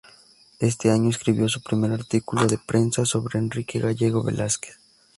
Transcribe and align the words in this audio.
Ese 0.59 0.89
año 0.89 1.11
escribió 1.11 1.47
su 1.47 1.61
primer 1.61 1.91
artículo 1.91 2.47
de 2.47 2.57
prensa, 2.57 3.05
sobre 3.05 3.37
Enrique 3.37 3.77
Gallego 3.77 4.23
Velázquez. 4.23 4.79